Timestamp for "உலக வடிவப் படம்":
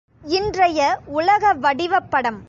1.05-2.39